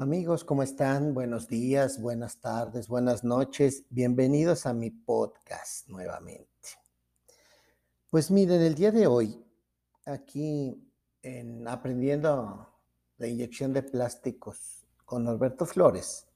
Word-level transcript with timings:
Amigos, 0.00 0.44
¿cómo 0.44 0.62
están? 0.62 1.12
Buenos 1.12 1.48
días, 1.48 2.00
buenas 2.00 2.40
tardes, 2.40 2.86
buenas 2.86 3.24
noches. 3.24 3.82
Bienvenidos 3.90 4.64
a 4.64 4.72
mi 4.72 4.90
podcast 4.90 5.88
nuevamente. 5.88 6.46
Pues 8.08 8.30
miren, 8.30 8.62
el 8.62 8.76
día 8.76 8.92
de 8.92 9.08
hoy, 9.08 9.44
aquí 10.06 10.88
en 11.20 11.66
Aprendiendo 11.66 12.72
la 13.16 13.26
inyección 13.26 13.72
de 13.72 13.82
plásticos 13.82 14.86
con 15.04 15.24
Norberto 15.24 15.66
Flores, 15.66 16.28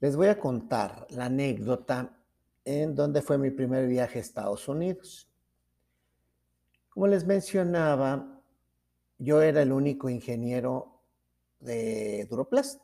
les 0.00 0.16
voy 0.16 0.28
a 0.28 0.40
contar 0.40 1.06
la 1.10 1.26
anécdota 1.26 2.18
en 2.64 2.94
donde 2.94 3.20
fue 3.20 3.36
mi 3.36 3.50
primer 3.50 3.86
viaje 3.86 4.18
a 4.18 4.22
Estados 4.22 4.66
Unidos. 4.66 5.30
Como 6.88 7.06
les 7.06 7.26
mencionaba, 7.26 8.40
yo 9.18 9.42
era 9.42 9.60
el 9.60 9.72
único 9.72 10.08
ingeniero 10.08 10.97
de 11.60 12.26
Duroplast. 12.30 12.80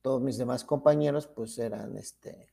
Todos 0.00 0.20
mis 0.20 0.36
demás 0.36 0.64
compañeros 0.64 1.26
pues 1.26 1.58
eran 1.58 1.96
este, 1.96 2.48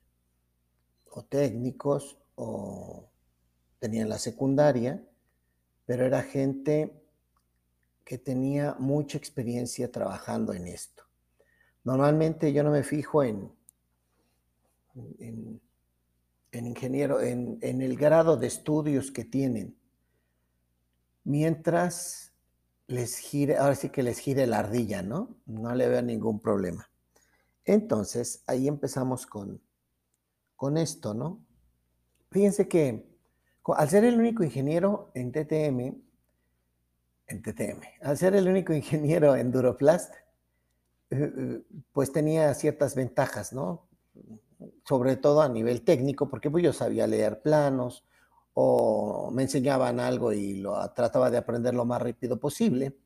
o 1.12 1.24
técnicos 1.24 2.18
o 2.36 3.10
tenían 3.80 4.10
la 4.10 4.20
secundaria, 4.20 5.04
pero 5.86 6.06
era 6.06 6.22
gente 6.22 6.94
que 8.04 8.18
tenía 8.18 8.76
mucha 8.80 9.18
experiencia 9.18 9.92
trabajando 9.92 10.54
en 10.54 10.68
esto. 10.68 11.04
Normalmente 11.84 12.54
yo 12.54 12.64
no 12.64 12.72
me 12.72 12.84
fijo 12.84 13.24
en, 13.24 13.52
en, 15.20 15.60
ingeniero, 16.52 17.22
en, 17.22 17.58
en 17.62 17.82
el 17.82 17.96
grado 17.98 18.38
de 18.38 18.48
estudios 18.48 19.12
que 19.12 19.26
tienen, 19.26 19.76
mientras 21.24 22.29
les 22.90 23.20
gire, 23.20 23.58
ahora 23.58 23.76
sí 23.76 23.90
que 23.90 24.02
les 24.02 24.18
gire 24.18 24.48
la 24.48 24.60
ardilla, 24.60 25.04
¿no? 25.04 25.38
No 25.46 25.74
le 25.76 25.88
veo 25.88 26.02
ningún 26.02 26.40
problema. 26.40 26.90
Entonces, 27.64 28.44
ahí 28.48 28.68
empezamos 28.68 29.28
con, 29.28 29.62
con 30.56 30.76
esto, 30.76 31.14
¿no? 31.14 31.40
Fíjense 32.32 32.68
que 32.68 33.08
al 33.64 33.90
ser 33.90 34.06
el 34.06 34.20
único 34.20 34.44
ingeniero 34.44 35.12
en 35.14 35.32
TTM, 35.32 36.02
en 37.28 37.42
TTM, 37.44 37.82
al 38.02 38.18
ser 38.18 38.36
el 38.36 38.48
único 38.48 38.74
ingeniero 38.74 39.36
en 39.36 39.52
Duroplast, 39.52 40.16
eh, 41.12 41.32
eh, 41.38 41.62
pues 41.94 42.12
tenía 42.12 42.52
ciertas 42.56 42.96
ventajas, 42.96 43.54
¿no? 43.54 43.88
Sobre 44.84 45.16
todo 45.16 45.44
a 45.44 45.50
nivel 45.50 45.84
técnico, 45.84 46.28
porque 46.28 46.50
pues 46.50 46.64
yo 46.64 46.74
sabía 46.74 47.06
leer 47.06 47.44
planos, 47.44 48.04
o 48.54 49.32
me 49.32 49.44
enseñaban 49.44 50.00
algo 50.00 50.34
y 50.34 50.56
lo 50.56 50.78
trataba 50.92 51.30
de 51.30 51.38
aprender 51.38 51.74
lo 51.74 51.86
más 51.86 52.02
rápido 52.02 52.40
posible. 52.40 52.98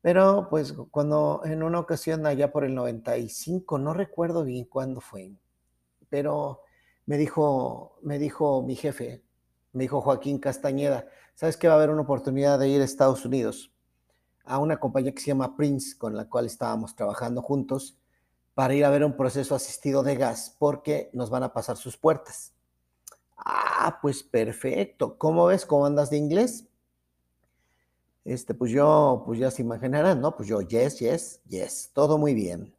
Pero 0.00 0.48
pues 0.50 0.74
cuando 0.90 1.42
en 1.44 1.62
una 1.62 1.78
ocasión 1.80 2.26
allá 2.26 2.52
por 2.52 2.64
el 2.64 2.74
95, 2.74 3.78
no 3.78 3.94
recuerdo 3.94 4.44
bien 4.44 4.66
cuándo 4.66 5.00
fue, 5.00 5.32
pero 6.08 6.60
me 7.06 7.16
dijo, 7.16 7.98
me 8.02 8.18
dijo 8.18 8.62
mi 8.62 8.76
jefe, 8.76 9.24
me 9.72 9.84
dijo 9.84 10.00
Joaquín 10.00 10.38
Castañeda, 10.38 11.08
¿sabes 11.34 11.56
que 11.56 11.68
va 11.68 11.74
a 11.74 11.76
haber 11.76 11.90
una 11.90 12.02
oportunidad 12.02 12.58
de 12.58 12.68
ir 12.68 12.80
a 12.80 12.84
Estados 12.84 13.24
Unidos? 13.24 13.72
A 14.44 14.58
una 14.58 14.78
compañía 14.78 15.12
que 15.12 15.20
se 15.20 15.28
llama 15.28 15.56
Prince, 15.56 15.98
con 15.98 16.16
la 16.16 16.28
cual 16.28 16.46
estábamos 16.46 16.94
trabajando 16.94 17.42
juntos, 17.42 17.98
para 18.54 18.74
ir 18.74 18.84
a 18.84 18.90
ver 18.90 19.04
un 19.04 19.16
proceso 19.16 19.54
asistido 19.54 20.02
de 20.02 20.16
gas, 20.16 20.54
porque 20.58 21.10
nos 21.12 21.30
van 21.30 21.42
a 21.42 21.52
pasar 21.52 21.76
sus 21.76 21.96
puertas. 21.96 22.53
Ah, 23.44 23.98
pues 24.00 24.22
perfecto. 24.22 25.18
¿Cómo 25.18 25.46
ves? 25.46 25.66
¿Cómo 25.66 25.86
andas 25.86 26.10
de 26.10 26.16
inglés? 26.16 26.66
Este, 28.24 28.54
pues 28.54 28.72
yo, 28.72 29.22
pues 29.26 29.38
ya 29.38 29.50
se 29.50 29.62
imaginarán, 29.62 30.20
¿no? 30.20 30.34
Pues 30.34 30.48
yo, 30.48 30.62
yes, 30.62 30.98
yes, 30.98 31.40
yes, 31.46 31.90
todo 31.92 32.16
muy 32.16 32.32
bien. 32.32 32.74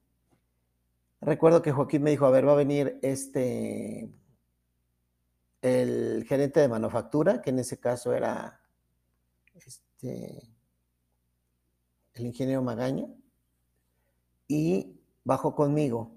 Recuerdo 1.22 1.62
que 1.62 1.72
Joaquín 1.72 2.02
me 2.02 2.10
dijo, 2.10 2.26
a 2.26 2.32
ver, 2.32 2.48
va 2.48 2.54
a 2.54 2.56
venir 2.56 3.00
este, 3.04 4.10
el 5.62 6.26
gerente 6.28 6.60
de 6.60 6.68
manufactura, 6.68 7.42
que 7.42 7.52
en 7.52 7.60
ese 7.60 7.80
caso 7.80 8.14
era 8.14 8.60
este, 9.54 10.50
el 12.14 12.26
ingeniero 12.26 12.64
Magaña, 12.64 13.08
y 14.48 15.00
bajó 15.24 15.56
conmigo 15.56 16.12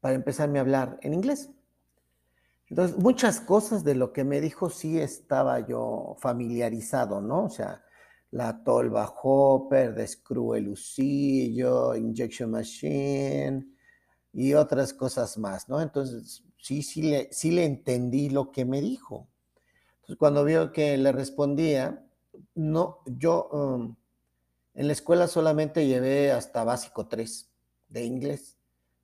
para 0.00 0.14
empezarme 0.14 0.58
a 0.58 0.62
hablar 0.62 0.98
en 1.02 1.14
inglés. 1.14 1.50
Entonces, 2.72 2.96
muchas 2.96 3.38
cosas 3.38 3.84
de 3.84 3.94
lo 3.94 4.14
que 4.14 4.24
me 4.24 4.40
dijo 4.40 4.70
sí 4.70 4.98
estaba 4.98 5.60
yo 5.60 6.16
familiarizado, 6.18 7.20
¿no? 7.20 7.44
O 7.44 7.48
sea, 7.50 7.84
la 8.30 8.64
tolva 8.64 9.12
hopper, 9.22 9.94
de 9.94 10.06
screw 10.06 10.54
el 10.54 10.68
usillo, 10.68 11.94
injection 11.94 12.50
machine 12.50 13.66
y 14.32 14.54
otras 14.54 14.94
cosas 14.94 15.36
más, 15.36 15.68
¿no? 15.68 15.82
Entonces, 15.82 16.44
sí, 16.56 16.82
sí 16.82 17.02
le, 17.02 17.28
sí 17.30 17.50
le 17.50 17.66
entendí 17.66 18.30
lo 18.30 18.50
que 18.50 18.64
me 18.64 18.80
dijo. 18.80 19.28
Entonces, 19.96 20.16
cuando 20.16 20.42
vio 20.42 20.72
que 20.72 20.96
le 20.96 21.12
respondía, 21.12 22.02
no, 22.54 23.00
yo 23.04 23.50
um, 23.52 23.96
en 24.72 24.86
la 24.86 24.94
escuela 24.94 25.28
solamente 25.28 25.86
llevé 25.86 26.32
hasta 26.32 26.64
básico 26.64 27.06
3 27.06 27.50
de 27.90 28.02
inglés, 28.02 28.56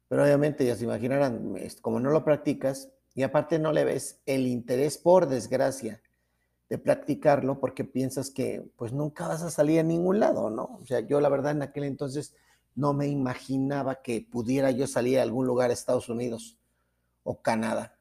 pero 0.08 0.22
obviamente 0.22 0.64
ya 0.64 0.74
se 0.74 0.84
imaginarán, 0.84 1.54
como 1.82 2.00
no 2.00 2.08
lo 2.08 2.24
practicas, 2.24 2.88
y 3.18 3.24
aparte 3.24 3.58
no 3.58 3.72
le 3.72 3.82
ves 3.82 4.20
el 4.26 4.46
interés, 4.46 4.96
por 4.96 5.26
desgracia, 5.26 6.00
de 6.68 6.78
practicarlo 6.78 7.58
porque 7.58 7.82
piensas 7.82 8.30
que 8.30 8.70
pues 8.76 8.92
nunca 8.92 9.26
vas 9.26 9.42
a 9.42 9.50
salir 9.50 9.80
a 9.80 9.82
ningún 9.82 10.20
lado, 10.20 10.50
¿no? 10.50 10.78
O 10.80 10.86
sea, 10.86 11.00
yo 11.00 11.20
la 11.20 11.28
verdad 11.28 11.50
en 11.50 11.62
aquel 11.62 11.82
entonces 11.82 12.36
no 12.76 12.92
me 12.92 13.08
imaginaba 13.08 14.02
que 14.02 14.20
pudiera 14.20 14.70
yo 14.70 14.86
salir 14.86 15.18
a 15.18 15.24
algún 15.24 15.48
lugar, 15.48 15.72
Estados 15.72 16.08
Unidos 16.08 16.58
o 17.24 17.42
Canadá. 17.42 17.98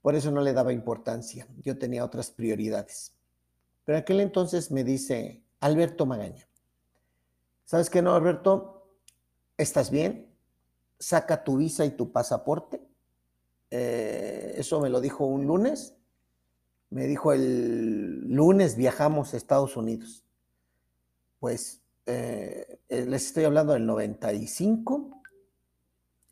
Por 0.00 0.14
eso 0.14 0.30
no 0.30 0.40
le 0.40 0.54
daba 0.54 0.72
importancia. 0.72 1.46
Yo 1.58 1.76
tenía 1.76 2.02
otras 2.02 2.30
prioridades. 2.30 3.12
Pero 3.84 3.98
en 3.98 4.02
aquel 4.02 4.20
entonces 4.20 4.70
me 4.70 4.82
dice 4.82 5.42
Alberto 5.60 6.06
Magaña, 6.06 6.48
¿sabes 7.66 7.90
qué 7.90 8.00
no, 8.00 8.14
Alberto? 8.14 8.96
¿Estás 9.58 9.90
bien? 9.90 10.34
Saca 10.98 11.44
tu 11.44 11.58
visa 11.58 11.84
y 11.84 11.90
tu 11.90 12.12
pasaporte 12.12 12.91
eh, 13.74 14.52
eso 14.58 14.82
me 14.82 14.90
lo 14.90 15.00
dijo 15.00 15.24
un 15.24 15.46
lunes. 15.46 15.96
Me 16.90 17.06
dijo 17.06 17.32
el 17.32 18.28
lunes 18.28 18.76
viajamos 18.76 19.32
a 19.32 19.38
Estados 19.38 19.78
Unidos. 19.78 20.26
Pues 21.40 21.80
eh, 22.04 22.80
eh, 22.90 23.06
les 23.06 23.26
estoy 23.26 23.44
hablando 23.44 23.72
del 23.72 23.86
95. 23.86 25.22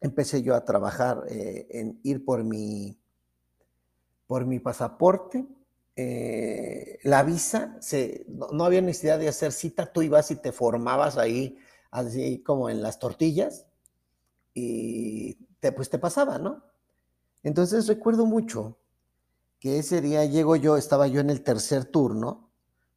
Empecé 0.03 0.43
yo 0.43 0.55
a 0.55 0.67
trabajar 0.67 1.25
en 1.29 1.99
ir 2.03 2.27
por 2.27 2.45
mi, 2.45 2.99
por 4.27 4.45
mi 4.45 4.59
pasaporte. 4.61 5.47
la 7.05 7.23
visa, 7.23 7.79
se, 7.81 8.27
no, 8.29 8.65
había 8.65 8.83
necesidad 8.83 9.19
de 9.19 9.29
hacer 9.29 9.53
cita, 9.53 9.93
tú 9.93 10.03
ibas 10.03 10.31
y 10.31 10.37
te 10.37 10.53
formabas 10.53 11.17
ahí, 11.17 11.59
así 11.91 12.43
como 12.43 12.69
en 12.71 12.83
las 12.83 12.99
tortillas, 12.99 13.67
y 14.55 15.35
pues 15.75 15.91
te 15.91 15.99
pasaba, 15.99 16.39
¿no? 16.39 16.70
Entonces 17.43 17.87
recuerdo 17.87 18.27
mucho 18.27 18.79
que 19.59 19.79
ese 19.79 20.01
día 20.01 20.25
llego 20.25 20.57
yo, 20.57 20.77
estaba 20.77 21.07
yo 21.07 21.21
en 21.21 21.31
el 21.31 21.43
tercer 21.43 21.85
turno, 21.85 22.51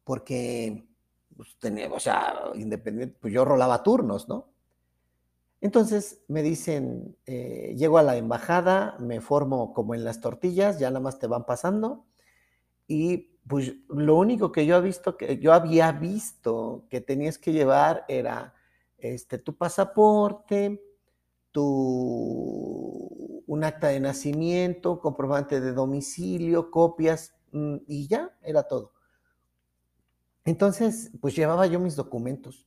porque 0.04 0.88
pues, 1.36 1.56
tenía, 1.58 1.90
o 1.92 2.00
sea, 2.00 2.50
independiente, 2.54 3.16
pues 3.20 3.32
yo 3.32 3.44
rolaba 3.44 3.82
turnos, 3.82 4.28
¿no? 4.28 4.50
Entonces 5.60 6.22
me 6.28 6.42
dicen, 6.42 7.16
eh, 7.26 7.74
llego 7.76 7.98
a 7.98 8.02
la 8.02 8.16
embajada, 8.16 8.96
me 8.98 9.20
formo 9.20 9.72
como 9.72 9.94
en 9.94 10.04
las 10.04 10.20
tortillas, 10.20 10.78
ya 10.78 10.90
nada 10.90 11.00
más 11.00 11.18
te 11.18 11.26
van 11.26 11.46
pasando, 11.46 12.04
y 12.86 13.38
pues 13.46 13.74
lo 13.88 14.16
único 14.16 14.52
que 14.52 14.66
yo, 14.66 14.80
visto, 14.82 15.16
que 15.16 15.38
yo 15.38 15.52
había 15.52 15.92
visto 15.92 16.86
que 16.90 17.00
tenías 17.00 17.38
que 17.38 17.52
llevar 17.52 18.04
era 18.08 18.54
este, 18.98 19.38
tu 19.38 19.56
pasaporte, 19.56 20.82
tu, 21.50 23.13
un 23.46 23.64
acta 23.64 23.88
de 23.88 24.00
nacimiento, 24.00 25.00
comprobante 25.00 25.60
de 25.60 25.72
domicilio, 25.72 26.70
copias 26.70 27.34
mm, 27.52 27.76
y 27.86 28.08
ya, 28.08 28.36
era 28.42 28.64
todo. 28.64 28.92
Entonces, 30.44 31.10
pues 31.20 31.34
llevaba 31.34 31.66
yo 31.66 31.80
mis 31.80 31.96
documentos. 31.96 32.66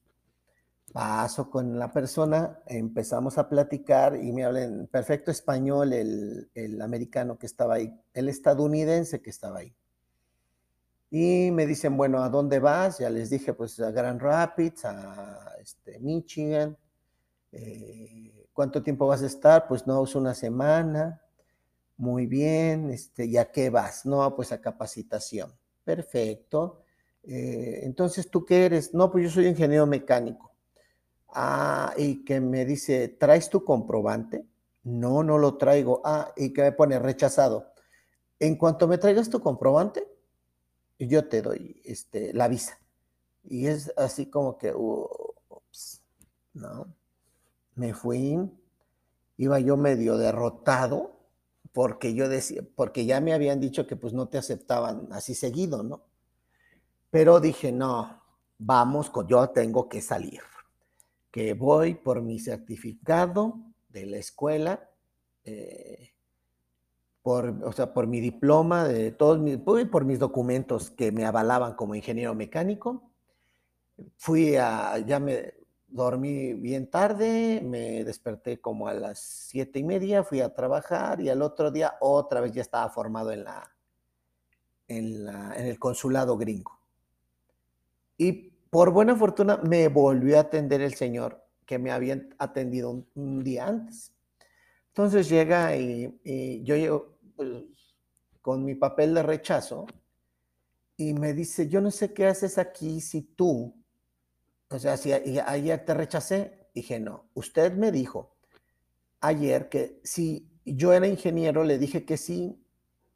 Paso 0.94 1.50
con 1.50 1.78
la 1.78 1.92
persona, 1.92 2.60
empezamos 2.66 3.38
a 3.38 3.50
platicar 3.50 4.16
y 4.16 4.32
me 4.32 4.46
habla 4.46 4.64
en 4.64 4.88
perfecto 4.88 5.32
español 5.32 5.94
el, 5.94 6.50
el 6.56 6.82
americano 6.82 7.38
que 7.38 7.46
estaba 7.46 7.76
ahí, 7.76 7.94
el 8.14 8.30
estadounidense 8.30 9.22
que 9.22 9.30
estaba 9.30 9.60
ahí. 9.60 9.76
Y 11.10 11.52
me 11.52 11.66
dicen, 11.66 11.96
bueno, 11.96 12.22
¿a 12.22 12.30
dónde 12.30 12.60
vas? 12.60 13.00
Ya 13.00 13.10
les 13.10 13.30
dije, 13.30 13.54
pues 13.54 13.80
a 13.80 13.92
Grand 13.92 14.22
Rapids, 14.22 14.86
a 14.86 15.56
este, 15.62 16.00
Michigan. 16.00 16.78
Eh, 17.52 18.37
¿Cuánto 18.57 18.81
tiempo 18.81 19.06
vas 19.06 19.21
a 19.21 19.27
estar? 19.27 19.68
Pues 19.68 19.86
no, 19.86 20.04
es 20.04 20.15
una 20.15 20.33
semana. 20.33 21.21
Muy 21.95 22.25
bien, 22.25 22.89
este, 22.89 23.27
¿y 23.27 23.38
a 23.38 23.51
qué 23.51 23.69
vas? 23.69 24.04
No, 24.04 24.36
pues 24.36 24.51
a 24.51 24.59
capacitación. 24.59 25.54
Perfecto. 25.83 26.81
Eh, 27.21 27.81
entonces, 27.83 28.31
¿tú 28.31 28.45
qué 28.45 28.65
eres? 28.65 28.95
No, 28.95 29.12
pues 29.12 29.25
yo 29.25 29.30
soy 29.30 29.45
ingeniero 29.45 29.86
mecánico. 29.86 30.56
Ah, 31.30 31.94
y 31.98 32.25
que 32.25 32.39
me 32.39 32.65
dice, 32.65 33.09
¿traes 33.09 33.51
tu 33.51 33.63
comprobante? 33.63 34.44
No, 34.86 35.21
no 35.21 35.38
lo 35.38 35.57
traigo. 35.57 36.01
Ah, 36.04 36.33
y 36.36 36.51
que 36.51 36.63
me 36.63 36.71
pone 36.71 36.98
rechazado. 36.98 37.74
En 38.39 38.56
cuanto 38.56 38.88
me 38.88 38.98
traigas 38.98 39.30
tu 39.30 39.39
comprobante, 39.39 40.07
yo 40.98 41.27
te 41.27 41.44
doy 41.44 41.80
este, 41.86 42.33
la 42.33 42.48
visa. 42.48 42.80
Y 43.44 43.68
es 43.68 43.94
así 43.98 44.31
como 44.31 44.57
que, 44.57 44.74
ups, 44.74 46.01
¿no? 46.56 46.97
Me 47.78 47.94
fui, 47.94 48.38
iba 49.38 49.60
yo 49.60 49.78
medio 49.78 50.18
derrotado, 50.18 51.16
porque 51.72 52.16
yo 52.16 52.28
decía, 52.28 52.64
porque 52.76 53.06
ya 53.06 53.22
me 53.22 53.34
habían 53.34 53.60
dicho 53.60 53.86
que 53.86 53.96
pues 53.96 54.14
no 54.14 54.28
te 54.28 54.40
aceptaban 54.40 55.08
así 55.12 55.36
seguido, 55.36 55.84
¿no? 55.84 56.02
Pero 57.12 57.40
dije, 57.40 57.72
no, 57.72 58.20
vamos, 58.58 59.12
yo 59.28 59.50
tengo 59.52 59.88
que 59.88 60.02
salir, 60.02 60.42
que 61.30 61.54
voy 61.54 61.94
por 61.94 62.24
mi 62.24 62.40
certificado 62.40 63.60
de 63.90 64.08
la 64.08 64.18
escuela, 64.18 64.90
eh, 65.44 66.14
por, 67.22 67.64
o 67.64 67.72
sea, 67.74 67.94
por 67.94 68.08
mi 68.08 68.20
diploma, 68.22 68.88
de 68.88 69.12
todos 69.12 69.38
mis, 69.40 69.58
por 69.58 70.04
mis 70.04 70.18
documentos 70.18 70.90
que 70.90 71.12
me 71.12 71.26
avalaban 71.26 71.76
como 71.76 71.94
ingeniero 71.94 72.34
mecánico. 72.34 73.12
Fui 74.18 74.56
a, 74.56 74.98
ya 75.00 75.20
me 75.20 75.56
dormí 75.88 76.54
bien 76.54 76.89
tarde, 76.89 77.62
me 77.63 78.04
desperté 78.04 78.60
como 78.60 78.88
a 78.88 78.94
las 78.94 79.19
siete 79.19 79.80
y 79.80 79.84
media, 79.84 80.24
fui 80.24 80.42
a 80.42 80.54
trabajar 80.54 81.22
y 81.22 81.30
al 81.30 81.42
otro 81.42 81.72
día 81.72 81.98
otra 82.01 82.42
vez 82.42 82.51
ya 82.51 82.62
estaba 82.62 82.89
formado 82.89 83.31
en 83.31 83.44
la, 83.44 83.72
en, 84.88 85.25
la, 85.25 85.56
en 85.56 85.66
el 85.66 85.80
consulado 85.80 86.38
gringo. 86.38 86.80
Y 88.18 88.51
por 88.69 88.92
buena 88.92 89.16
fortuna 89.16 89.57
me 89.57 89.88
volvió 89.88 90.38
a 90.38 90.42
atender 90.42 90.81
el 90.81 90.95
señor 90.95 91.48
que 91.66 91.78
me 91.78 91.92
había 91.92 92.28
atendido 92.40 93.06
un, 93.13 93.44
día 93.44 93.68
antes. 93.68 94.13
Entonces 94.88 95.30
llega 95.30 95.75
y, 95.75 96.63
yo 96.63 96.75
llego, 96.75 97.18
pues, 97.36 97.50
con 98.42 98.66
mi 98.66 98.74
papel 98.74 99.13
de 99.13 99.22
rechazo 99.22 99.86
y 100.95 101.13
me 101.13 101.33
dice, 101.33 101.68
yo 101.68 101.81
no 101.81 101.92
sé 101.92 102.13
qué 102.13 102.25
haces 102.25 102.57
aquí 102.57 103.01
si 103.01 103.22
tú, 103.22 103.75
o 104.69 104.80
sea, 104.80 104.98
si 104.98 105.12
ayer 105.14 105.86
te 105.86 105.94
rechacé, 105.94 106.69
dije, 106.74 107.00
no, 107.00 107.30
usted 107.34 107.74
me 107.74 107.92
dijo 107.92 108.36
ayer 109.22 109.69
que 109.69 110.00
si 110.04 110.50
yo 110.66 110.94
era 110.94 111.08
ingeniero, 111.08 111.64
le 111.64 111.78
dije 111.78 112.06
que 112.06 112.18
sí 112.18 112.62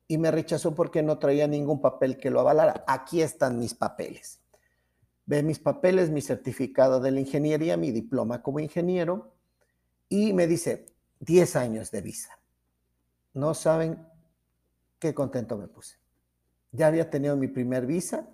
y 0.07 0.18
me 0.18 0.31
rechazó 0.31 0.74
porque 0.74 1.03
no 1.03 1.19
traía 1.19 1.48
ningún 1.48 1.81
papel 1.81 2.18
que 2.18 2.30
lo 2.30 2.39
avalara. 2.39 2.83
Aquí 2.88 3.21
están 3.21 3.59
mis 3.59 3.74
papeles. 3.74 4.42
Ve 5.25 5.44
mis 5.44 5.59
papeles, 5.59 6.09
mi 6.09 6.21
certificado 6.21 7.00
de 7.00 7.12
la 7.12 7.19
ingeniería, 7.19 7.77
mi 7.77 7.92
diploma 7.92 8.42
como 8.42 8.59
ingeniero 8.59 9.33
y 10.09 10.33
me 10.33 10.48
dice 10.48 10.88
10 11.19 11.56
años 11.56 11.92
de 11.92 12.01
visa. 12.01 12.38
No 13.33 13.53
saben 13.53 14.06
qué 15.00 15.13
contento 15.13 15.57
me 15.57 15.68
puse. 15.68 15.98
Ya 16.71 16.88
había 16.88 17.09
tenido 17.09 17.38
mi 17.38 17.48
primer 17.48 17.86
visa, 17.86 18.27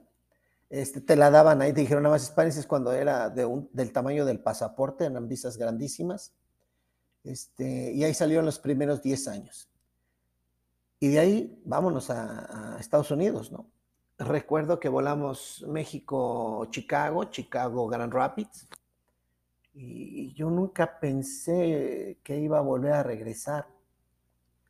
este, 0.70 1.02
te 1.02 1.16
la 1.16 1.30
daban 1.30 1.62
ahí, 1.62 1.74
te 1.74 1.82
dijeron 1.82 2.04
nada 2.04 2.16
más 2.16 2.26
Spanish 2.26 2.58
es 2.58 2.68
cuando 2.68 2.92
era 2.92 3.30
del 3.30 3.92
tamaño 3.94 4.26
del 4.26 4.40
pasaporte, 4.40 5.06
eran 5.06 5.28
visas 5.28 5.58
grandísimas. 5.58 6.34
Este, 7.24 7.92
y 7.94 8.04
ahí 8.04 8.14
salieron 8.14 8.46
los 8.46 8.60
primeros 8.60 9.02
10 9.02 9.28
años. 9.28 9.70
Y 11.00 11.10
de 11.10 11.20
ahí 11.20 11.62
vámonos 11.66 12.10
a, 12.10 12.76
a 12.76 12.80
Estados 12.80 13.12
Unidos, 13.12 13.52
¿no? 13.52 13.70
Recuerdo 14.18 14.80
que 14.80 14.90
volamos 14.90 15.64
México-Chicago, 15.68 17.26
Chicago-Grand 17.26 18.12
Rapids, 18.12 18.68
y 19.80 20.34
yo 20.34 20.50
nunca 20.50 21.00
pensé 21.00 22.18
que 22.24 22.40
iba 22.40 22.58
a 22.58 22.62
volver 22.62 22.94
a 22.94 23.04
regresar 23.04 23.68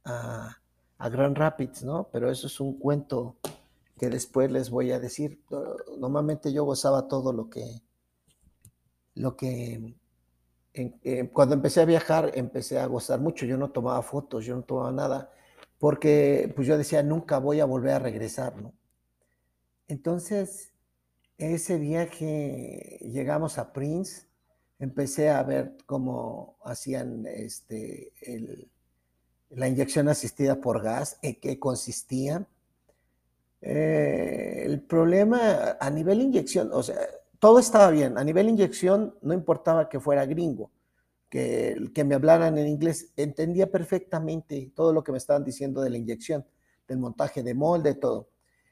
a, 0.03 0.57
a 0.97 1.09
Grand 1.09 1.37
Rapids, 1.37 1.83
¿no? 1.83 2.09
Pero 2.11 2.29
eso 2.29 2.47
es 2.47 2.59
un 2.59 2.77
cuento 2.77 3.37
que 3.97 4.09
después 4.09 4.51
les 4.51 4.69
voy 4.69 4.91
a 4.91 4.99
decir. 4.99 5.43
Normalmente 5.97 6.53
yo 6.53 6.63
gozaba 6.63 7.07
todo 7.07 7.33
lo 7.33 7.49
que, 7.49 7.81
lo 9.15 9.35
que, 9.35 9.95
cuando 11.33 11.55
empecé 11.55 11.81
a 11.81 11.85
viajar, 11.85 12.31
empecé 12.35 12.79
a 12.79 12.85
gozar 12.85 13.19
mucho. 13.19 13.45
Yo 13.45 13.57
no 13.57 13.71
tomaba 13.71 14.01
fotos, 14.01 14.45
yo 14.45 14.55
no 14.55 14.63
tomaba 14.63 14.91
nada, 14.91 15.31
porque 15.79 16.51
pues 16.55 16.67
yo 16.67 16.77
decía, 16.77 17.03
nunca 17.03 17.39
voy 17.39 17.59
a 17.59 17.65
volver 17.65 17.93
a 17.93 17.99
regresar, 17.99 18.55
¿no? 18.61 18.73
Entonces, 19.87 20.73
ese 21.37 21.77
viaje 21.77 22.99
llegamos 23.01 23.57
a 23.57 23.71
Prince, 23.71 24.27
empecé 24.79 25.29
a 25.29 25.43
ver 25.43 25.77
cómo 25.85 26.57
hacían 26.63 27.25
este, 27.25 28.11
la 29.49 29.67
inyección 29.67 30.09
asistida 30.09 30.59
por 30.61 30.81
gas, 30.83 31.19
en 31.21 31.39
qué 31.39 31.59
consistía. 31.59 32.47
Eh, 33.61 34.63
el 34.65 34.81
problema 34.81 35.77
a 35.79 35.89
nivel 35.89 36.21
inyección, 36.21 36.69
o 36.71 36.83
sea, 36.83 36.97
todo 37.39 37.59
estaba 37.59 37.89
bien. 37.89 38.17
A 38.17 38.23
nivel 38.23 38.49
inyección 38.49 39.15
no 39.21 39.33
importaba 39.33 39.89
que 39.89 39.99
fuera 39.99 40.25
gringo, 40.25 40.71
que, 41.29 41.91
que 41.93 42.03
me 42.03 42.15
hablaran 42.15 42.57
en 42.57 42.67
inglés, 42.67 43.11
entendía 43.15 43.71
perfectamente 43.71 44.71
todo 44.75 44.93
lo 44.93 45.03
que 45.03 45.11
me 45.11 45.17
estaban 45.17 45.43
diciendo 45.43 45.81
de 45.81 45.89
la 45.89 45.97
inyección, 45.97 46.45
del 46.87 46.99
montaje 46.99 47.43
de 47.43 47.53
molde, 47.53 47.95
todo. 47.95 48.29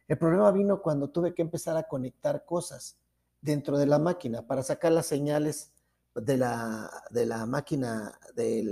El 0.07 0.17
problema 0.17 0.51
vino 0.51 0.81
cuando 0.81 1.09
tuve 1.09 1.33
que 1.33 1.41
empezar 1.41 1.77
a 1.77 1.83
conectar 1.83 2.45
cosas 2.45 2.97
dentro 3.41 3.77
de 3.77 3.85
la 3.87 3.99
máquina 3.99 4.45
para 4.45 4.63
sacar 4.63 4.91
las 4.91 5.07
señales 5.07 5.71
de 6.15 6.37
la, 6.37 6.89
de 7.11 7.25
la 7.25 7.45
máquina, 7.45 8.17
de 8.35 8.63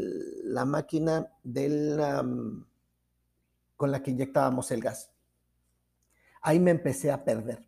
la 0.43 0.65
máquina 0.65 1.31
con 3.75 3.91
la 3.91 4.01
que 4.01 4.11
inyectábamos 4.11 4.71
el 4.71 4.81
gas. 4.81 5.12
Ahí 6.43 6.59
me 6.59 6.71
empecé 6.71 7.11
a 7.11 7.23
perder, 7.23 7.65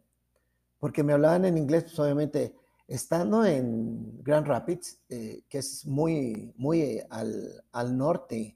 porque 0.79 1.01
me 1.03 1.13
hablaban 1.13 1.45
en 1.45 1.57
inglés, 1.57 1.85
pues 1.85 1.97
obviamente, 1.97 2.53
estando 2.87 3.43
en 3.45 4.21
Grand 4.21 4.45
Rapids, 4.45 4.99
eh, 5.09 5.41
que 5.49 5.57
es 5.57 5.85
muy, 5.87 6.53
muy 6.57 7.01
al, 7.09 7.63
al 7.71 7.97
norte 7.97 8.55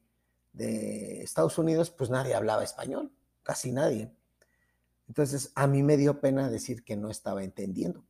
de 0.54 1.24
Estados 1.24 1.58
Unidos, 1.58 1.90
pues 1.90 2.10
nadie 2.10 2.36
hablaba 2.36 2.64
español, 2.64 3.12
casi 3.42 3.72
nadie. 3.72 4.12
Entonces, 5.08 5.52
a 5.56 5.66
mí 5.66 5.82
me 5.82 5.98
dio 5.98 6.20
pena 6.20 6.50
decir 6.50 6.84
que 6.84 6.96
no 6.96 7.10
estaba 7.10 7.44
entendiendo. 7.44 8.04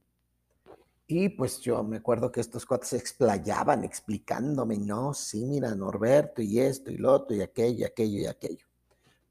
Y 1.07 1.29
pues 1.29 1.61
yo 1.61 1.83
me 1.83 1.97
acuerdo 1.97 2.31
que 2.31 2.41
estos 2.41 2.65
cuates 2.65 2.89
se 2.89 2.97
explayaban 2.97 3.83
explicándome, 3.83 4.77
no, 4.77 5.13
sí, 5.13 5.45
mira, 5.45 5.73
Norberto, 5.73 6.41
y 6.41 6.59
esto, 6.59 6.91
y 6.91 6.97
lo 6.97 7.13
otro, 7.13 7.35
y 7.35 7.41
aquello, 7.41 7.79
y 7.79 7.83
aquello, 7.83 8.19
y 8.19 8.25
aquello. 8.25 8.67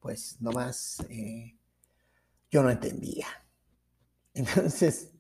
Pues 0.01 0.41
nomás 0.41 0.97
eh, 1.09 1.58
yo 2.51 2.63
no 2.63 2.71
entendía. 2.71 3.27
Entonces, 4.35 5.13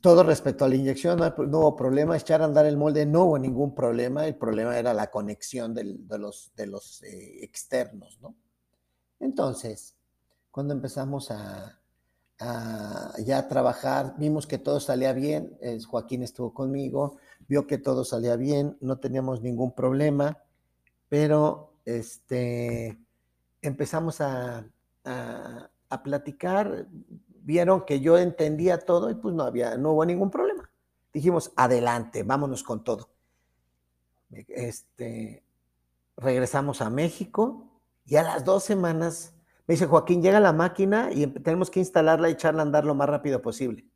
todo 0.00 0.22
respecto 0.22 0.64
a 0.64 0.68
la 0.68 0.76
inyección, 0.76 1.18
no, 1.18 1.58
hubo 1.58 1.76
problema, 1.76 2.16
echar 2.16 2.42
a 2.42 2.46
andar 2.46 2.66
el 2.66 2.76
molde, 2.76 3.06
no 3.06 3.24
hubo 3.24 3.38
ningún 3.38 3.74
problema, 3.74 4.26
el 4.26 4.36
problema 4.36 4.78
era 4.78 4.94
la 4.94 5.10
conexión 5.10 5.74
de 5.74 6.18
los, 6.18 7.02
eh, 7.02 7.44
externos, 7.44 8.18
¿no? 8.20 8.34
Entonces, 9.20 9.96
cuando 10.50 10.74
empezamos 10.74 11.30
a, 11.30 11.78
ya 13.24 13.46
trabajar, 13.46 14.14
vimos 14.18 14.48
que 14.48 14.58
todo 14.58 14.80
salía 14.80 15.12
bien, 15.12 15.56
Joaquín 15.86 16.24
estuvo 16.24 16.52
conmigo, 16.52 17.18
vio 17.46 17.68
que 17.68 17.78
todo 17.78 18.04
salía 18.04 18.34
bien, 18.34 18.76
no 18.80 18.98
teníamos 18.98 19.42
ningún 19.42 19.72
problema, 19.76 20.42
pero 21.08 21.74
este, 21.84 22.98
empezamos 23.60 24.20
a, 24.20 24.66
platicar, 26.00 26.86
vieron 27.42 27.84
que 27.84 28.00
yo 28.00 28.18
entendía 28.18 28.78
todo 28.78 29.10
y 29.10 29.14
pues 29.14 29.34
no 29.34 29.42
había, 29.42 29.76
no 29.76 29.92
hubo 29.92 30.04
ningún 30.04 30.30
problema. 30.30 30.70
Dijimos, 31.12 31.52
adelante, 31.56 32.22
vámonos 32.22 32.62
con 32.62 32.84
todo. 32.84 33.10
Este, 34.30 35.42
regresamos 36.16 36.80
a 36.80 36.88
México 36.88 37.68
y 38.06 38.16
a 38.16 38.22
las 38.22 38.44
dos 38.44 38.64
semanas 38.64 39.34
me 39.66 39.74
dice, 39.74 39.86
Joaquín, 39.86 40.22
llega 40.22 40.40
la 40.40 40.52
máquina 40.52 41.10
y 41.12 41.26
tenemos 41.26 41.70
que 41.70 41.80
instalarla 41.80 42.28
y 42.28 42.32
echarla 42.32 42.62
a 42.62 42.66
andar 42.66 42.84
lo 42.84 42.94
más 42.94 43.08
rápido 43.08 43.42
posible. 43.42 43.86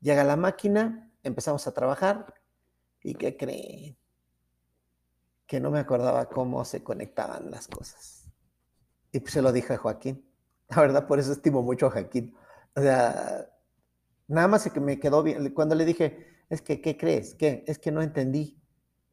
Llega 0.00 0.24
la 0.24 0.36
máquina, 0.36 1.10
empezamos 1.22 1.66
a 1.66 1.72
trabajar 1.72 2.34
y 3.02 3.14
¿qué 3.14 3.36
creen? 3.36 3.96
Que 5.46 5.60
no 5.60 5.70
me 5.70 5.78
acordaba 5.78 6.28
cómo 6.28 6.64
se 6.64 6.82
conectaban 6.82 7.50
las 7.50 7.68
cosas. 7.68 8.26
Y 9.12 9.20
pues 9.20 9.32
se 9.32 9.42
lo 9.42 9.52
dije 9.52 9.74
a 9.74 9.78
Joaquín. 9.78 10.24
La 10.70 10.80
verdad, 10.80 11.06
por 11.06 11.18
eso 11.18 11.32
estimo 11.32 11.62
mucho 11.62 11.86
a 11.86 11.90
Joaquín. 11.90 12.34
O 12.74 12.80
sea, 12.80 13.48
nada 14.28 14.48
más 14.48 14.68
que 14.70 14.80
me 14.80 14.98
quedó 14.98 15.22
bien. 15.22 15.52
Cuando 15.54 15.74
le 15.74 15.84
dije, 15.84 16.26
es 16.48 16.62
que, 16.62 16.80
¿qué 16.80 16.96
crees? 16.96 17.34
¿Qué? 17.34 17.64
Es 17.66 17.78
que 17.78 17.92
no 17.92 18.02
entendí. 18.02 18.58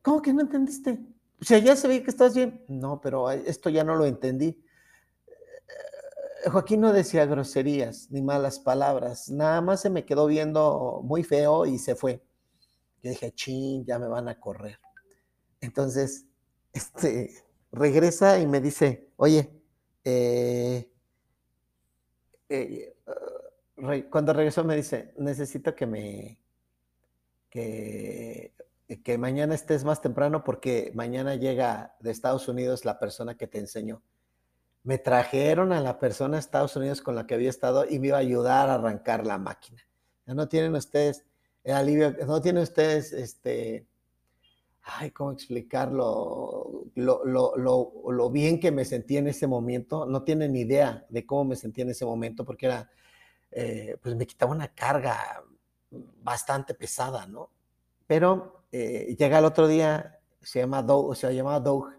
¿Cómo 0.01 0.21
que 0.21 0.33
no 0.33 0.41
entendiste? 0.41 0.99
O 1.39 1.45
sea, 1.45 1.59
ya 1.59 1.75
se 1.75 1.87
ve 1.87 2.03
que 2.03 2.09
estás 2.09 2.35
bien. 2.35 2.63
No, 2.67 3.01
pero 3.01 3.29
esto 3.31 3.69
ya 3.69 3.83
no 3.83 3.95
lo 3.95 4.05
entendí. 4.05 4.63
Joaquín 6.49 6.81
no 6.81 6.91
decía 6.93 7.25
groserías 7.25 8.09
ni 8.09 8.21
malas 8.21 8.59
palabras, 8.59 9.29
nada 9.29 9.61
más 9.61 9.81
se 9.81 9.89
me 9.89 10.05
quedó 10.05 10.25
viendo 10.25 11.01
muy 11.03 11.23
feo 11.23 11.65
y 11.65 11.77
se 11.77 11.95
fue. 11.95 12.23
Yo 13.03 13.09
dije, 13.09 13.31
chin, 13.33 13.85
ya 13.85 13.99
me 13.99 14.07
van 14.07 14.27
a 14.27 14.39
correr. 14.39 14.79
Entonces, 15.59 16.25
este, 16.73 17.31
regresa 17.71 18.39
y 18.39 18.47
me 18.47 18.61
dice, 18.61 19.09
oye, 19.17 19.51
eh, 20.03 20.90
eh, 22.51 24.07
cuando 24.09 24.33
regresó 24.33 24.63
me 24.63 24.75
dice, 24.75 25.13
necesito 25.17 25.73
que 25.73 25.85
me, 25.85 26.39
que, 27.49 28.53
que 29.03 29.17
mañana 29.17 29.55
estés 29.55 29.83
más 29.83 30.01
temprano 30.01 30.43
porque 30.43 30.91
mañana 30.93 31.35
llega 31.35 31.95
de 31.99 32.11
Estados 32.11 32.47
Unidos 32.47 32.85
la 32.85 32.99
persona 32.99 33.35
que 33.35 33.47
te 33.47 33.59
enseñó. 33.59 34.01
Me 34.83 34.97
trajeron 34.97 35.71
a 35.73 35.81
la 35.81 35.99
persona 35.99 36.35
de 36.35 36.41
Estados 36.41 36.75
Unidos 36.75 37.01
con 37.01 37.15
la 37.15 37.27
que 37.27 37.35
había 37.35 37.49
estado 37.49 37.85
y 37.87 37.99
me 37.99 38.07
iba 38.07 38.17
a 38.17 38.21
ayudar 38.21 38.69
a 38.69 38.75
arrancar 38.75 39.25
la 39.25 39.37
máquina. 39.37 39.81
Ya 40.25 40.33
no 40.33 40.47
tienen 40.47 40.75
ustedes 40.75 41.25
el 41.63 41.73
alivio, 41.73 42.15
no 42.25 42.41
tienen 42.41 42.63
ustedes 42.63 43.13
este, 43.13 43.87
ay, 44.83 45.11
¿cómo 45.11 45.31
explicarlo? 45.31 46.85
Lo, 46.95 47.25
lo, 47.25 47.55
lo, 47.55 48.29
bien 48.29 48.59
que 48.59 48.71
me 48.71 48.85
sentí 48.85 49.17
en 49.17 49.27
ese 49.27 49.47
momento. 49.47 50.05
No 50.05 50.23
tienen 50.23 50.55
idea 50.55 51.05
de 51.09 51.25
cómo 51.25 51.45
me 51.45 51.55
sentí 51.55 51.81
en 51.81 51.89
ese 51.89 52.05
momento 52.05 52.45
porque 52.45 52.65
era, 52.67 52.89
eh, 53.51 53.97
pues 54.01 54.15
me 54.15 54.25
quitaba 54.25 54.51
una 54.51 54.69
carga 54.69 55.43
bastante 56.23 56.73
pesada, 56.73 57.27
¿no? 57.27 57.49
Pero 58.07 58.63
eh, 58.71 59.15
llega 59.17 59.39
el 59.39 59.45
otro 59.45 59.67
día, 59.67 60.19
se 60.41 60.59
llama 60.59 60.81
Doug, 60.81 61.15
se 61.15 61.33
llamaba 61.33 61.59
Doug, 61.59 61.89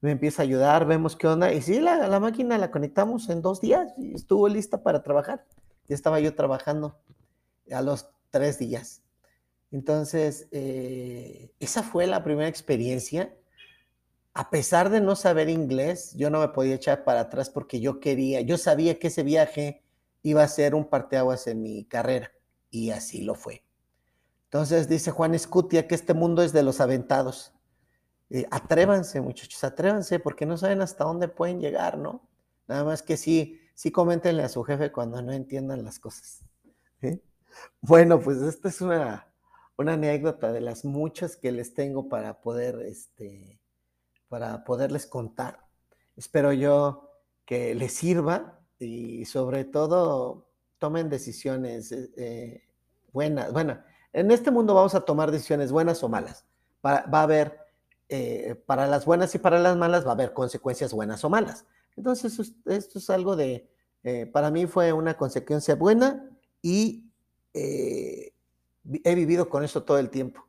me 0.00 0.12
empieza 0.12 0.42
a 0.42 0.44
ayudar, 0.44 0.86
vemos 0.86 1.16
qué 1.16 1.26
onda, 1.26 1.52
y 1.52 1.62
sí, 1.62 1.80
la, 1.80 2.06
la 2.06 2.20
máquina 2.20 2.58
la 2.58 2.70
conectamos 2.70 3.28
en 3.28 3.42
dos 3.42 3.60
días 3.60 3.92
y 3.98 4.14
estuvo 4.14 4.48
lista 4.48 4.82
para 4.82 5.02
trabajar. 5.02 5.44
Ya 5.88 5.94
estaba 5.94 6.20
yo 6.20 6.34
trabajando 6.34 6.98
a 7.72 7.82
los 7.82 8.08
tres 8.30 8.58
días. 8.58 9.02
Entonces, 9.76 10.48
eh, 10.52 11.52
esa 11.60 11.82
fue 11.82 12.06
la 12.06 12.24
primera 12.24 12.48
experiencia. 12.48 13.36
A 14.32 14.48
pesar 14.48 14.88
de 14.88 15.02
no 15.02 15.16
saber 15.16 15.50
inglés, 15.50 16.14
yo 16.16 16.30
no 16.30 16.40
me 16.40 16.48
podía 16.48 16.76
echar 16.76 17.04
para 17.04 17.20
atrás 17.20 17.50
porque 17.50 17.78
yo 17.78 18.00
quería, 18.00 18.40
yo 18.40 18.56
sabía 18.56 18.98
que 18.98 19.08
ese 19.08 19.22
viaje 19.22 19.82
iba 20.22 20.42
a 20.42 20.48
ser 20.48 20.74
un 20.74 20.86
parteaguas 20.86 21.46
en 21.46 21.60
mi 21.60 21.84
carrera 21.84 22.32
y 22.70 22.88
así 22.88 23.20
lo 23.20 23.34
fue. 23.34 23.64
Entonces 24.44 24.88
dice 24.88 25.10
Juan 25.10 25.34
Escutia 25.34 25.86
que 25.86 25.94
este 25.94 26.14
mundo 26.14 26.42
es 26.42 26.54
de 26.54 26.62
los 26.62 26.80
aventados. 26.80 27.52
Eh, 28.30 28.46
atrévanse, 28.50 29.20
muchachos, 29.20 29.62
atrévanse 29.62 30.20
porque 30.20 30.46
no 30.46 30.56
saben 30.56 30.80
hasta 30.80 31.04
dónde 31.04 31.28
pueden 31.28 31.60
llegar, 31.60 31.98
¿no? 31.98 32.26
Nada 32.66 32.82
más 32.82 33.02
que 33.02 33.18
sí, 33.18 33.60
sí 33.74 33.90
coméntenle 33.90 34.42
a 34.42 34.48
su 34.48 34.62
jefe 34.64 34.90
cuando 34.90 35.20
no 35.20 35.34
entiendan 35.34 35.84
las 35.84 35.98
cosas. 35.98 36.40
Bueno, 37.82 38.20
pues 38.20 38.38
esta 38.38 38.68
es 38.68 38.80
una, 38.80 39.26
una 39.78 39.94
anécdota 39.94 40.52
de 40.52 40.60
las 40.60 40.84
muchas 40.84 41.36
que 41.36 41.52
les 41.52 41.74
tengo 41.74 42.08
para 42.08 42.40
poder, 42.40 42.80
este, 42.82 43.60
para 44.28 44.64
poderles 44.64 45.06
contar. 45.06 45.66
Espero 46.16 46.52
yo 46.52 47.10
que 47.44 47.74
les 47.74 47.92
sirva 47.92 48.60
y 48.78 49.24
sobre 49.26 49.64
todo 49.64 50.46
tomen 50.78 51.08
decisiones 51.08 51.92
eh, 51.92 52.10
eh, 52.16 52.62
buenas. 53.12 53.52
Bueno, 53.52 53.78
en 54.12 54.30
este 54.30 54.50
mundo 54.50 54.74
vamos 54.74 54.94
a 54.94 55.02
tomar 55.02 55.30
decisiones 55.30 55.72
buenas 55.72 56.02
o 56.02 56.08
malas. 56.08 56.44
Va, 56.84 57.04
a 57.10 57.22
haber, 57.22 57.58
eh, 58.08 58.54
para 58.66 58.86
las 58.86 59.04
buenas 59.04 59.34
y 59.34 59.38
para 59.38 59.58
las 59.58 59.76
malas, 59.76 60.06
va 60.06 60.10
a 60.10 60.14
haber 60.14 60.32
consecuencias 60.32 60.92
buenas 60.92 61.24
o 61.24 61.30
malas. 61.30 61.66
Entonces, 61.96 62.54
esto 62.66 62.98
es 62.98 63.10
algo 63.10 63.36
de, 63.36 63.68
para 64.32 64.50
mí 64.50 64.66
fue 64.66 64.92
una 64.92 65.16
consecuencia 65.16 65.74
buena 65.74 66.30
y 66.62 67.10
he 69.04 69.14
vivido 69.14 69.48
con 69.48 69.64
eso 69.64 69.84
todo 69.84 69.98
el 69.98 70.10
tiempo. 70.10 70.46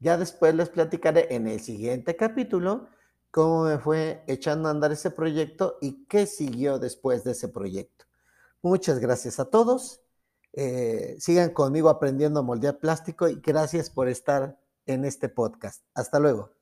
Ya 0.00 0.16
después 0.16 0.54
les 0.54 0.68
platicaré 0.68 1.34
en 1.34 1.48
el 1.48 1.60
siguiente 1.60 2.16
capítulo 2.16 2.88
cómo 3.30 3.64
me 3.64 3.78
fue 3.78 4.22
echando 4.26 4.68
a 4.68 4.70
andar 4.70 4.92
ese 4.92 5.10
proyecto 5.10 5.78
y 5.80 6.04
qué 6.06 6.26
siguió 6.26 6.78
después 6.78 7.24
de 7.24 7.32
ese 7.32 7.48
proyecto. 7.48 8.06
Muchas 8.62 8.98
gracias 8.98 9.40
a 9.40 9.46
todos. 9.46 10.00
Eh, 10.52 11.16
sigan 11.18 11.50
conmigo 11.50 11.88
aprendiendo 11.88 12.40
a 12.40 12.42
moldear 12.42 12.78
plástico 12.78 13.28
y 13.28 13.40
gracias 13.40 13.90
por 13.90 14.08
estar 14.08 14.58
en 14.86 15.04
este 15.04 15.28
podcast. 15.28 15.84
Hasta 15.94 16.18
luego. 16.18 16.57